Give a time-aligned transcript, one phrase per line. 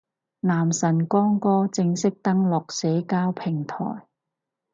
[0.39, 4.07] 男神光哥正式登陸社交平台